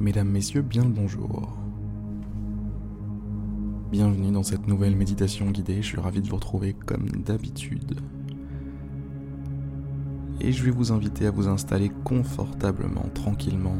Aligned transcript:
Mesdames, 0.00 0.28
Messieurs, 0.28 0.62
bien 0.62 0.84
le 0.84 0.90
bonjour. 0.90 1.58
Bienvenue 3.90 4.30
dans 4.30 4.44
cette 4.44 4.68
nouvelle 4.68 4.94
méditation 4.94 5.50
guidée, 5.50 5.82
je 5.82 5.88
suis 5.88 5.98
ravi 6.00 6.22
de 6.22 6.28
vous 6.28 6.36
retrouver 6.36 6.72
comme 6.72 7.08
d'habitude. 7.08 8.00
Et 10.40 10.52
je 10.52 10.62
vais 10.62 10.70
vous 10.70 10.92
inviter 10.92 11.26
à 11.26 11.32
vous 11.32 11.48
installer 11.48 11.90
confortablement, 12.04 13.08
tranquillement. 13.12 13.74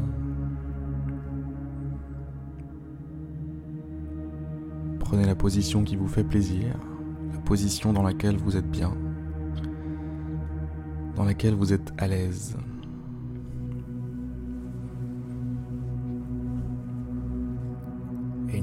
Prenez 4.99 5.25
la 5.25 5.35
position 5.35 5.85
qui 5.85 5.95
vous 5.95 6.09
fait 6.09 6.25
plaisir, 6.25 6.75
la 7.31 7.39
position 7.39 7.93
dans 7.93 8.03
laquelle 8.03 8.35
vous 8.35 8.57
êtes 8.57 8.69
bien, 8.69 8.91
dans 11.15 11.23
laquelle 11.23 11.55
vous 11.55 11.71
êtes 11.71 11.93
à 11.97 12.09
l'aise. 12.09 12.57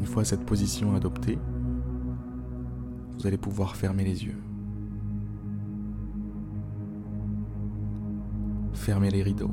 Une 0.06 0.12
fois 0.12 0.24
cette 0.24 0.46
position 0.46 0.94
adoptée, 0.94 1.36
vous 3.18 3.26
allez 3.26 3.36
pouvoir 3.36 3.74
fermer 3.74 4.04
les 4.04 4.24
yeux. 4.24 4.40
Fermez 8.72 9.10
les 9.10 9.24
rideaux. 9.24 9.50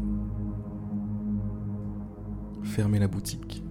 Fermez 2.61 2.99
la 2.99 3.07
boutique. 3.07 3.63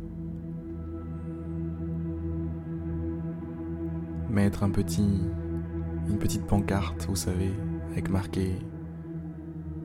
Mettre 4.29 4.65
un 4.65 4.71
petit, 4.71 5.21
une 6.09 6.19
petite 6.19 6.47
pancarte, 6.49 7.07
vous 7.09 7.15
savez, 7.15 7.53
avec 7.93 8.11
marqué 8.11 8.59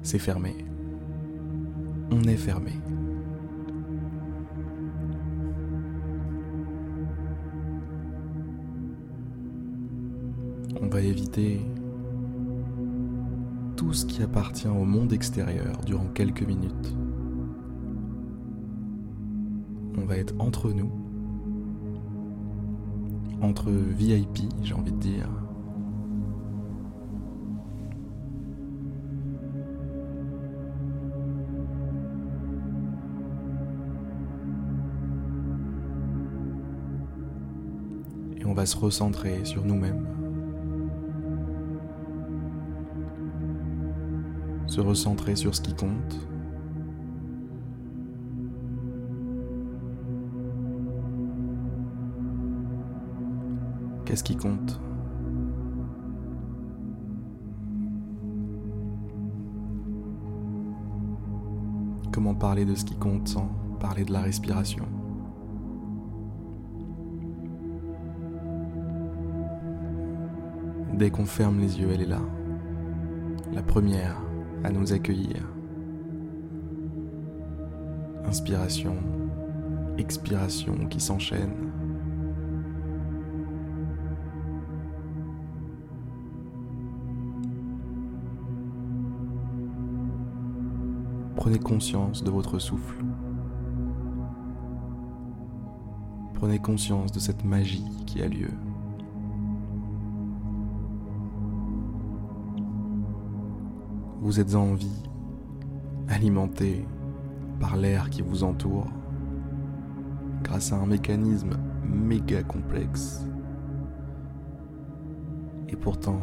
C'est 0.02 0.18
fermé. 0.18 0.66
On 2.10 2.24
est 2.24 2.38
fermé. 2.38 2.72
On 10.88 10.90
va 10.90 11.02
éviter 11.02 11.60
tout 13.76 13.92
ce 13.92 14.06
qui 14.06 14.24
appartient 14.24 14.70
au 14.70 14.86
monde 14.86 15.12
extérieur 15.12 15.82
durant 15.86 16.08
quelques 16.14 16.44
minutes. 16.44 16.96
On 19.98 20.06
va 20.06 20.16
être 20.16 20.34
entre 20.40 20.72
nous, 20.72 20.90
entre 23.42 23.70
VIP, 23.70 24.44
j'ai 24.64 24.74
envie 24.76 24.94
de 24.94 24.98
dire. 24.98 25.30
Et 38.38 38.46
on 38.46 38.54
va 38.54 38.66
se 38.66 38.78
recentrer 38.78 39.44
sur 39.44 39.66
nous-mêmes. 39.66 40.27
Se 44.68 44.82
recentrer 44.82 45.36
sur 45.36 45.56
ce 45.56 45.62
qui 45.62 45.74
compte. 45.74 46.28
Qu'est-ce 54.06 54.24
qui 54.24 54.36
compte? 54.36 54.80
Comment 62.12 62.36
parler 62.36 62.66
de 62.66 62.76
ce 62.76 62.84
qui 62.84 62.96
compte 62.96 63.28
sans 63.28 63.50
parler 63.80 64.04
de 64.04 64.12
la 64.12 64.22
respiration? 64.22 64.86
Dès 70.94 71.12
qu'on 71.12 71.26
ferme 71.26 71.60
les 71.60 71.80
yeux, 71.80 71.90
elle 71.94 72.02
est 72.02 72.08
là. 72.08 72.22
La 73.54 73.62
première 73.62 74.20
à 74.64 74.72
nous 74.72 74.94
accueillir. 74.94 75.44
Inspiration, 78.26 78.96
expiration 79.98 80.88
qui 80.88 81.00
s'enchaînent. 81.00 81.72
Prenez 91.36 91.60
conscience 91.60 92.24
de 92.24 92.30
votre 92.30 92.60
souffle. 92.60 92.98
Prenez 96.34 96.60
conscience 96.60 97.12
de 97.12 97.20
cette 97.20 97.46
magie 97.46 97.86
qui 98.06 98.22
a 98.22 98.28
lieu. 98.28 98.52
Vous 104.20 104.40
êtes 104.40 104.56
en 104.56 104.74
vie, 104.74 105.04
alimenté 106.08 106.86
par 107.60 107.78
l'air 107.78 108.10
qui 108.10 108.22
vous 108.22 108.44
entoure, 108.44 108.88
grâce 110.44 110.74
à 110.74 110.78
un 110.78 110.86
mécanisme 110.86 111.58
méga 111.84 112.42
complexe, 112.44 113.26
et 115.70 115.76
pourtant 115.76 116.20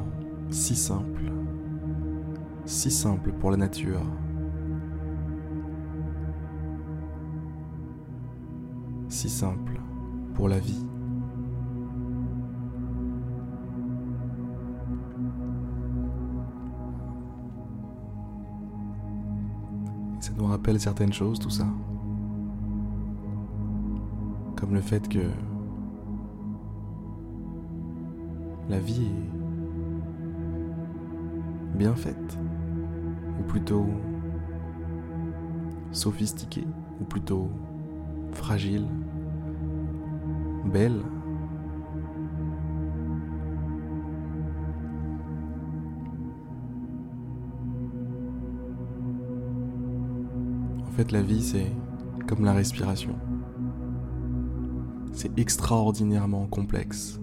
si 0.50 0.74
simple, 0.74 1.32
si 2.64 2.90
simple 2.90 3.32
pour 3.32 3.50
la 3.50 3.56
nature. 3.56 4.02
Si 9.08 9.28
simple 9.28 9.80
pour 10.34 10.48
la 10.48 10.58
vie. 10.58 10.84
Certaines 20.78 21.12
choses, 21.12 21.38
tout 21.38 21.50
ça. 21.50 21.66
Comme 24.56 24.74
le 24.74 24.80
fait 24.80 25.08
que 25.08 25.28
la 28.68 28.78
vie 28.78 29.06
est 31.74 31.76
bien 31.76 31.94
faite, 31.94 32.38
ou 33.38 33.42
plutôt 33.44 33.86
sophistiquée, 35.92 36.66
ou 37.00 37.04
plutôt 37.04 37.50
fragile, 38.32 38.86
belle. 40.72 41.02
En 50.94 50.96
fait, 50.96 51.10
la 51.10 51.22
vie, 51.22 51.42
c'est 51.42 51.72
comme 52.28 52.44
la 52.44 52.52
respiration. 52.52 53.16
C'est 55.12 55.36
extraordinairement 55.40 56.46
complexe. 56.46 57.20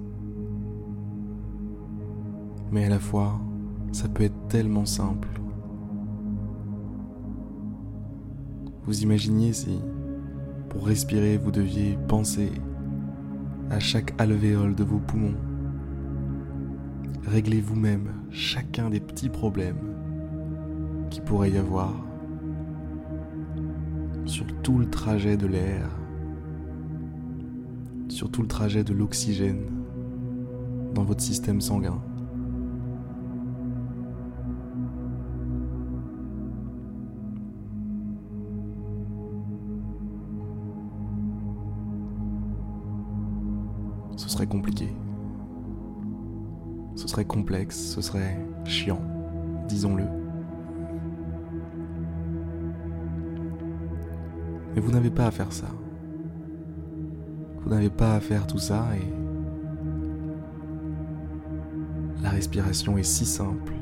Mais 2.70 2.84
à 2.84 2.90
la 2.90 3.00
fois, 3.00 3.40
ça 3.94 4.10
peut 4.10 4.24
être 4.24 4.48
tellement 4.50 4.86
simple. 4.86 5.30
Vous 8.84 9.04
imaginez 9.04 9.54
si, 9.54 9.80
pour 10.68 10.86
respirer, 10.86 11.38
vous 11.38 11.52
deviez 11.52 11.98
penser 12.10 12.52
à 13.70 13.80
chaque 13.80 14.14
alvéole 14.20 14.76
de 14.76 14.84
vos 14.84 15.00
poumons. 15.00 15.38
Réglez 17.26 17.62
vous-même 17.62 18.12
chacun 18.32 18.90
des 18.90 19.00
petits 19.00 19.30
problèmes 19.30 19.96
qui 21.10 21.22
pourrait 21.22 21.52
y 21.52 21.58
avoir 21.58 22.11
tout 24.62 24.78
le 24.78 24.90
trajet 24.90 25.38
de 25.38 25.48
l'air, 25.48 25.90
sur 28.10 28.30
tout 28.30 28.42
le 28.42 28.48
trajet 28.48 28.84
de 28.84 28.94
l'oxygène 28.94 29.66
dans 30.94 31.04
votre 31.04 31.22
système 31.22 31.62
sanguin. 31.62 32.00
Ce 44.18 44.30
serait 44.30 44.46
compliqué. 44.46 44.90
Ce 46.96 47.08
serait 47.08 47.26
complexe, 47.26 47.78
ce 47.96 48.02
serait 48.02 48.38
chiant, 48.66 49.02
disons-le. 49.68 50.21
Mais 54.74 54.82
vous 54.82 54.92
n'avez 54.92 55.10
pas 55.10 55.28
à 55.28 55.32
faire 55.32 55.52
ça. 55.52 55.68
Vous 57.62 57.70
n'avez 57.70 57.90
pas 57.90 58.16
à 58.16 58.20
faire 58.20 58.48
tout 58.48 58.58
ça 58.58 58.86
et 58.96 59.14
la 62.24 62.30
respiration 62.30 62.98
est 62.98 63.04
si 63.04 63.26
simple. 63.26 63.74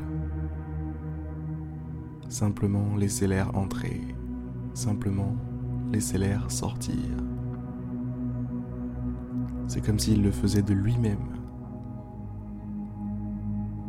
Simplement 2.28 2.96
laissez 2.96 3.28
l'air 3.28 3.56
entrer. 3.56 4.02
Simplement 4.74 5.36
laisser 5.92 6.18
l'air 6.18 6.50
sortir. 6.52 6.96
C'est 9.68 9.86
comme 9.86 10.00
s'il 10.00 10.24
le 10.24 10.32
faisait 10.32 10.62
de 10.62 10.74
lui-même. 10.74 11.18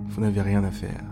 Vous 0.09 0.21
n'avez 0.21 0.43
rien 0.43 0.65
à 0.65 0.71
faire. 0.71 1.05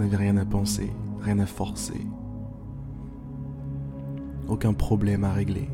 N'avez 0.00 0.16
rien 0.16 0.38
à 0.38 0.46
penser, 0.46 0.90
rien 1.20 1.38
à 1.40 1.46
forcer. 1.46 2.06
Aucun 4.48 4.72
problème 4.72 5.24
à 5.24 5.32
régler. 5.32 5.68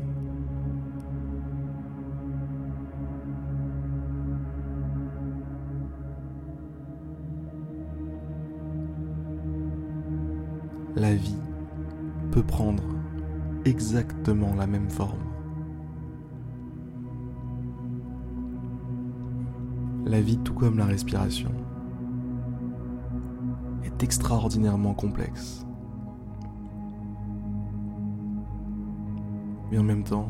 la 10.97 11.13
vie 11.13 11.37
peut 12.31 12.41
prendre 12.41 12.83
exactement 13.65 14.55
la 14.55 14.65
même 14.65 14.89
forme. 14.89 15.19
La 20.05 20.21
vie, 20.21 20.39
tout 20.39 20.53
comme 20.53 20.79
la 20.79 20.85
respiration, 20.85 21.51
extraordinairement 24.03 24.93
complexe. 24.93 25.65
Mais 29.71 29.77
en 29.77 29.83
même 29.83 30.03
temps, 30.03 30.29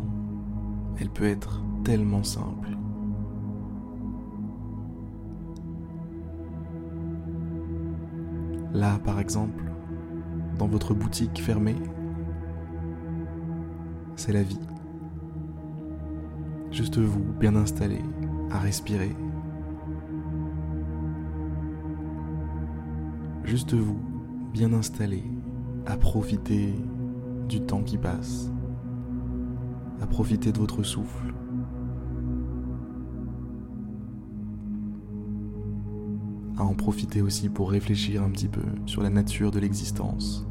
elle 1.00 1.10
peut 1.10 1.26
être 1.26 1.64
tellement 1.84 2.24
simple. 2.24 2.70
Là, 8.74 9.00
par 9.04 9.20
exemple, 9.20 9.64
dans 10.58 10.68
votre 10.68 10.94
boutique 10.94 11.42
fermée, 11.42 11.76
c'est 14.16 14.34
la 14.34 14.44
vie. 14.44 14.60
Juste 16.72 16.98
vous, 16.98 17.24
bien 17.40 17.56
installé, 17.56 18.02
à 18.52 18.60
respirer. 18.60 19.16
Juste 23.48 23.74
vous, 23.74 24.02
bien 24.52 24.74
installé, 24.74 25.24
à 25.86 25.96
profiter 25.96 26.76
du 27.48 27.62
temps 27.62 27.82
qui 27.82 27.98
passe, 27.98 28.52
à 30.02 30.06
profiter 30.06 30.52
de 30.52 30.60
votre 30.60 30.84
souffle. 30.84 31.34
à 36.60 36.64
en 36.64 36.74
profiter 36.74 37.22
aussi 37.22 37.50
pour 37.50 37.70
réfléchir 37.70 38.24
un 38.24 38.32
petit 38.32 38.48
peu 38.48 38.64
sur 38.88 39.04
la 39.04 39.12
nature 39.12 39.52
de 39.52 39.60
l'existence. 39.60 40.44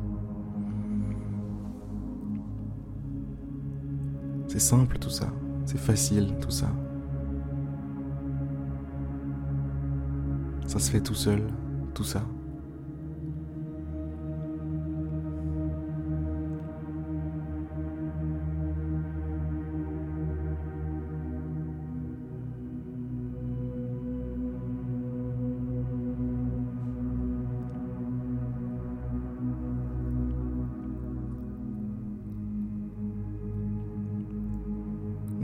C'est 4.46 4.60
simple 4.60 4.98
tout 4.98 5.10
ça, 5.10 5.32
c'est 5.64 5.80
facile 5.80 6.36
tout 6.40 6.52
ça. 6.52 6.68
Ça 10.68 10.78
se 10.78 10.92
fait 10.92 11.00
tout 11.00 11.14
seul, 11.14 11.42
tout 11.92 12.04
ça. 12.04 12.22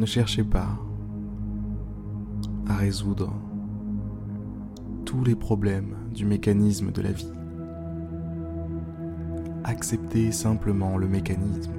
Ne 0.03 0.07
cherchez 0.07 0.43
pas 0.43 0.67
à 2.67 2.75
résoudre 2.75 3.33
tous 5.05 5.23
les 5.23 5.37
problèmes 5.37 5.95
du 6.13 6.27
mécanisme 6.27 6.91
de 6.91 7.01
la 7.03 7.13
vie. 7.13 7.31
Acceptez 9.63 10.33
simplement 10.33 10.97
le 10.97 11.07
mécanisme. 11.07 11.71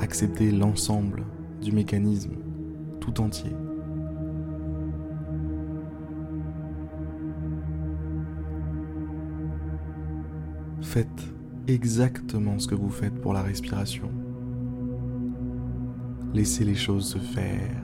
Acceptez 0.00 0.52
l'ensemble 0.52 1.24
du 1.62 1.72
mécanisme 1.72 2.34
tout 3.00 3.22
entier. 3.22 3.56
Faites 10.82 11.32
exactement 11.68 12.58
ce 12.58 12.68
que 12.68 12.74
vous 12.74 12.90
faites 12.90 13.18
pour 13.18 13.32
la 13.32 13.40
respiration. 13.40 14.10
Laissez 16.34 16.64
les 16.64 16.74
choses 16.74 17.06
se 17.06 17.18
faire. 17.18 17.82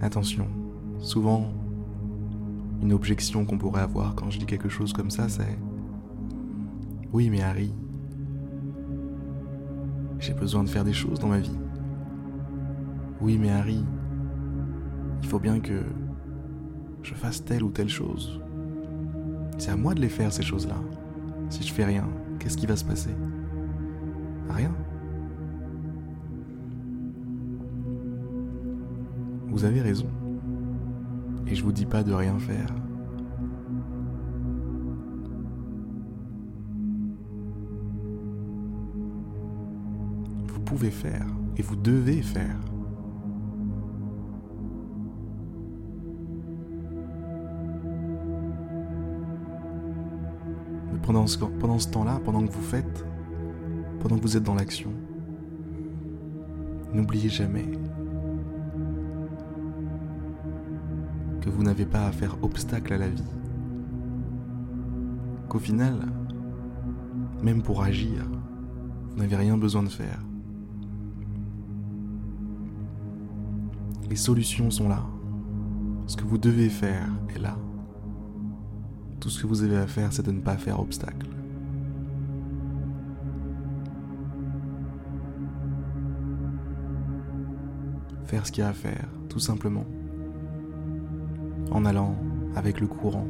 Attention, 0.00 0.46
souvent, 0.98 1.52
une 2.82 2.92
objection 2.92 3.44
qu'on 3.44 3.58
pourrait 3.58 3.82
avoir 3.82 4.14
quand 4.14 4.30
je 4.30 4.38
dis 4.38 4.46
quelque 4.46 4.68
chose 4.68 4.92
comme 4.92 5.10
ça, 5.10 5.28
c'est 5.28 5.58
Oui, 7.12 7.30
mais 7.30 7.40
Harry, 7.40 7.72
j'ai 10.18 10.34
besoin 10.34 10.62
de 10.62 10.68
faire 10.68 10.84
des 10.84 10.92
choses 10.92 11.18
dans 11.18 11.28
ma 11.28 11.38
vie. 11.38 11.58
Oui, 13.20 13.38
mais 13.38 13.50
Harry, 13.50 13.82
il 15.22 15.28
faut 15.28 15.38
bien 15.38 15.60
que 15.60 15.82
je 17.02 17.14
fasse 17.14 17.44
telle 17.44 17.62
ou 17.62 17.70
telle 17.70 17.88
chose. 17.88 18.40
C'est 19.56 19.70
à 19.70 19.76
moi 19.76 19.94
de 19.94 20.00
les 20.00 20.08
faire, 20.08 20.32
ces 20.32 20.42
choses-là. 20.42 20.76
Si 21.48 21.62
je 21.62 21.72
fais 21.72 21.84
rien, 21.84 22.06
qu'est-ce 22.44 22.58
qui 22.58 22.66
va 22.66 22.76
se 22.76 22.84
passer? 22.84 23.08
Rien. 24.50 24.70
Vous 29.48 29.64
avez 29.64 29.80
raison. 29.80 30.08
Et 31.46 31.54
je 31.54 31.64
vous 31.64 31.72
dis 31.72 31.86
pas 31.86 32.02
de 32.02 32.12
rien 32.12 32.38
faire. 32.38 32.68
Vous 40.46 40.60
pouvez 40.60 40.90
faire 40.90 41.26
et 41.56 41.62
vous 41.62 41.76
devez 41.76 42.20
faire. 42.20 42.58
Pendant 51.04 51.26
ce, 51.26 51.88
temps-là, 51.88 52.18
pendant 52.24 52.46
que 52.46 52.50
vous 52.50 52.62
faites, 52.62 53.04
pendant 54.00 54.16
que 54.16 54.22
vous 54.22 54.36
êtes 54.36 54.42
dans 54.42 54.54
l'action, 54.54 54.90
n'oubliez 56.94 57.28
jamais 57.28 57.66
que 61.42 61.50
vous 61.50 61.62
n'avez 61.62 61.84
pas 61.84 62.06
à 62.06 62.12
faire 62.12 62.36
obstacle 62.42 62.94
à 62.94 62.98
la 62.98 63.08
vie. 63.08 63.22
Qu'au 65.48 65.58
final, 65.58 66.06
même 67.42 67.62
pour 67.62 67.82
agir, 67.82 68.24
vous 69.10 69.18
n'avez 69.18 69.36
rien 69.36 69.58
besoin 69.58 69.82
de 69.82 69.90
faire. 69.90 70.20
Les 74.08 74.16
solutions 74.16 74.70
sont 74.70 74.88
là. 74.88 75.04
Ce 76.06 76.16
que 76.16 76.24
vous 76.24 76.38
devez 76.38 76.70
faire 76.70 77.08
est 77.34 77.38
là. 77.38 77.58
Tout 79.24 79.30
ce 79.30 79.40
que 79.40 79.46
vous 79.46 79.62
avez 79.62 79.78
à 79.78 79.86
faire, 79.86 80.12
c'est 80.12 80.26
de 80.26 80.30
ne 80.30 80.42
pas 80.42 80.58
faire 80.58 80.78
obstacle. 80.78 81.26
Faire 88.26 88.46
ce 88.46 88.52
qu'il 88.52 88.62
y 88.62 88.66
a 88.66 88.68
à 88.68 88.74
faire, 88.74 89.08
tout 89.30 89.38
simplement. 89.38 89.86
En 91.70 91.86
allant 91.86 92.14
avec 92.54 92.80
le 92.80 92.86
courant. 92.86 93.26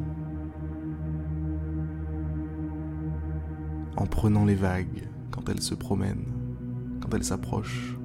En 3.95 4.05
prenant 4.05 4.43
les 4.43 4.55
vagues 4.55 5.07
quand 5.31 5.47
elles 5.47 5.61
se 5.61 5.75
promènent, 5.75 6.27
quand 6.99 7.13
elles 7.13 7.23
s'approchent. 7.23 7.95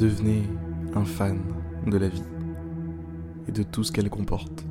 Devenez 0.00 0.48
un 0.94 1.04
fan 1.04 1.40
de 1.86 1.98
la 1.98 2.08
vie 2.08 2.22
et 3.46 3.52
de 3.52 3.62
tout 3.62 3.84
ce 3.84 3.92
qu'elle 3.92 4.08
comporte. 4.08 4.64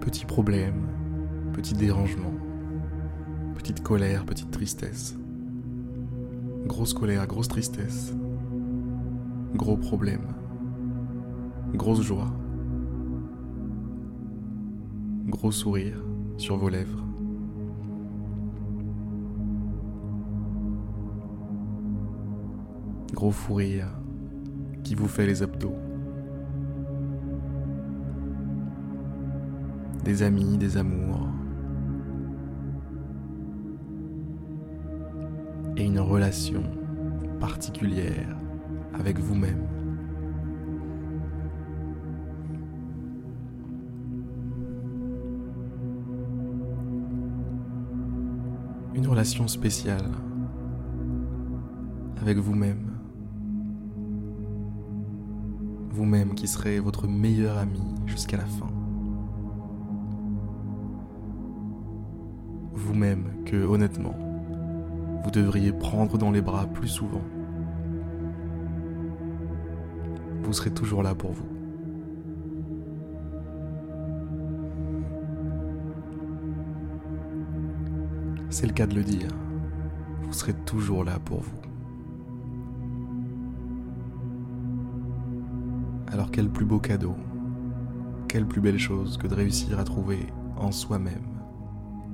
Petits 0.00 0.24
problèmes, 0.24 0.88
petits 1.52 1.74
dérangements, 1.74 2.34
petite 3.54 3.80
colère, 3.80 4.26
petite 4.26 4.50
tristesse. 4.50 5.16
Grosse 6.66 6.94
colère, 6.94 7.28
grosse 7.28 7.46
tristesse. 7.46 8.12
Gros 9.54 9.76
problème. 9.76 10.34
Grosse 11.74 12.02
joie. 12.02 12.32
Gros 15.28 15.52
sourire 15.52 16.02
sur 16.38 16.56
vos 16.56 16.70
lèvres. 16.70 17.03
Gros 23.14 23.30
fou 23.30 23.54
rire 23.54 23.86
qui 24.82 24.96
vous 24.96 25.06
fait 25.06 25.24
les 25.24 25.40
abdos. 25.44 25.76
Des 30.02 30.24
amis, 30.24 30.58
des 30.58 30.76
amours. 30.76 31.28
Et 35.76 35.84
une 35.84 36.00
relation 36.00 36.64
particulière 37.38 38.36
avec 38.92 39.20
vous-même. 39.20 39.68
Une 48.92 49.06
relation 49.06 49.46
spéciale 49.46 50.10
avec 52.20 52.38
vous-même. 52.38 52.93
Vous-même 55.94 56.34
qui 56.34 56.48
serez 56.48 56.80
votre 56.80 57.06
meilleur 57.06 57.56
ami 57.56 57.80
jusqu'à 58.04 58.36
la 58.36 58.46
fin. 58.46 58.68
Vous-même 62.72 63.44
que, 63.44 63.64
honnêtement, 63.64 64.16
vous 65.22 65.30
devriez 65.30 65.72
prendre 65.72 66.18
dans 66.18 66.32
les 66.32 66.42
bras 66.42 66.66
plus 66.66 66.88
souvent. 66.88 67.22
Vous 70.42 70.52
serez 70.52 70.72
toujours 70.72 71.04
là 71.04 71.14
pour 71.14 71.30
vous. 71.30 71.46
C'est 78.50 78.66
le 78.66 78.72
cas 78.72 78.88
de 78.88 78.96
le 78.96 79.04
dire. 79.04 79.28
Vous 80.24 80.32
serez 80.32 80.54
toujours 80.54 81.04
là 81.04 81.20
pour 81.24 81.38
vous. 81.38 81.63
Alors 86.14 86.30
quel 86.30 86.48
plus 86.48 86.64
beau 86.64 86.78
cadeau, 86.78 87.16
quelle 88.28 88.46
plus 88.46 88.60
belle 88.60 88.78
chose 88.78 89.18
que 89.18 89.26
de 89.26 89.34
réussir 89.34 89.80
à 89.80 89.82
trouver 89.82 90.28
en 90.56 90.70
soi-même 90.70 91.40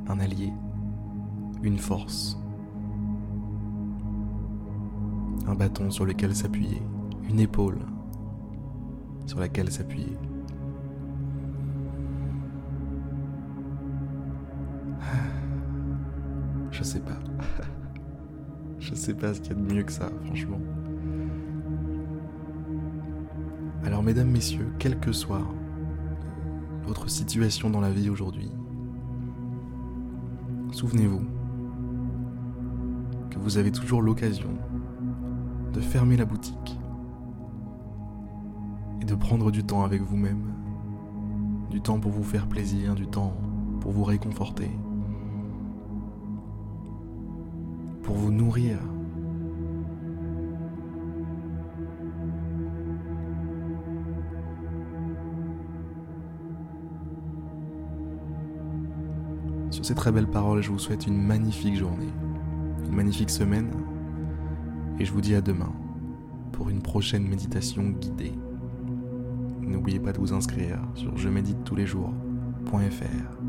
un 0.09 0.19
allié, 0.21 0.55
une 1.63 1.77
force, 1.77 2.41
un 5.47 5.55
bâton 5.55 5.91
sur 5.91 6.07
lequel 6.07 6.35
s'appuyer, 6.35 6.81
une 7.29 7.41
épaule 7.41 7.81
sur 9.27 9.39
laquelle 9.39 9.71
s'appuyer. 9.71 10.17
Je 16.71 16.83
sais 16.83 17.01
pas. 17.01 17.19
Je 18.79 18.95
sais 18.95 19.13
pas 19.13 19.35
ce 19.35 19.43
qu'il 19.43 19.53
y 19.53 19.57
a 19.57 19.63
de 19.63 19.75
mieux 19.75 19.83
que 19.83 19.93
ça, 19.93 20.09
franchement. 20.25 20.59
Alors, 23.91 24.05
mesdames, 24.05 24.31
messieurs, 24.31 24.73
quelle 24.79 25.01
que 25.01 25.11
soit 25.11 25.43
votre 26.85 27.11
situation 27.11 27.71
dans 27.71 27.81
la 27.81 27.91
vie 27.91 28.09
aujourd'hui, 28.09 28.49
souvenez-vous 30.71 31.23
que 33.31 33.41
vous 33.41 33.59
avez 33.59 33.73
toujours 33.73 34.01
l'occasion 34.01 34.51
de 35.73 35.81
fermer 35.81 36.17
la 36.17 36.25
boutique 36.25 36.79
et 39.01 39.05
de 39.05 39.15
prendre 39.17 39.51
du 39.51 39.65
temps 39.65 39.83
avec 39.83 40.03
vous-même, 40.03 40.53
du 41.69 41.81
temps 41.81 41.99
pour 41.99 42.13
vous 42.13 42.23
faire 42.23 42.47
plaisir, 42.47 42.95
du 42.95 43.09
temps 43.09 43.37
pour 43.81 43.91
vous 43.91 44.05
réconforter, 44.05 44.71
pour 48.05 48.15
vous 48.15 48.31
nourrir. 48.31 48.79
Ces 59.91 59.97
très 59.97 60.13
belles 60.13 60.31
paroles, 60.31 60.63
je 60.63 60.71
vous 60.71 60.79
souhaite 60.79 61.09
une 61.09 61.21
magnifique 61.21 61.77
journée, 61.77 62.13
une 62.87 62.95
magnifique 62.95 63.29
semaine, 63.29 63.73
et 65.01 65.05
je 65.05 65.13
vous 65.13 65.21
dis 65.21 65.35
à 65.35 65.41
demain 65.41 65.73
pour 66.53 66.71
une 66.71 66.81
prochaine 66.81 67.27
méditation 67.27 67.89
guidée. 67.89 68.35
N'oubliez 69.63 69.99
pas 69.99 70.13
de 70.13 70.19
vous 70.19 70.33
inscrire 70.33 70.79
sur 70.95 71.17
je 71.17 71.29
médite 71.29 71.65
tous 71.65 71.75
les 71.75 71.87
jours.fr. 71.87 73.40